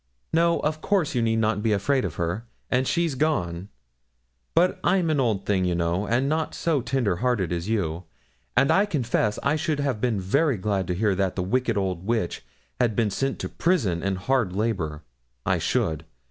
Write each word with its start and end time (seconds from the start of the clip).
No, 0.33 0.59
of 0.61 0.81
course, 0.81 1.13
you 1.13 1.21
need 1.21 1.35
not 1.37 1.61
be 1.61 1.73
afraid 1.73 2.05
of 2.05 2.15
her. 2.15 2.45
And 2.71 2.87
she's 2.87 3.13
gone. 3.13 3.69
But 4.55 4.79
I'm 4.83 5.11
an 5.11 5.19
old 5.19 5.45
thing, 5.45 5.63
you 5.63 5.75
know, 5.75 6.07
and 6.07 6.27
not 6.27 6.55
so 6.55 6.81
tender 6.81 7.17
hearted 7.17 7.51
as 7.53 7.69
you; 7.69 8.05
and 8.57 8.71
I 8.71 8.87
confess 8.87 9.37
I 9.43 9.55
should 9.55 9.79
have 9.79 10.01
been 10.01 10.19
very 10.19 10.57
glad 10.57 10.87
to 10.87 10.95
hear 10.95 11.13
that 11.13 11.35
the 11.35 11.43
wicked 11.43 11.77
old 11.77 12.03
witch 12.03 12.43
had 12.79 12.95
been 12.95 13.11
sent 13.11 13.37
to 13.41 13.47
prison 13.49 14.01
and 14.01 14.17
hard 14.17 14.53
labour 14.53 15.03
I 15.45 15.59
should. 15.59 16.03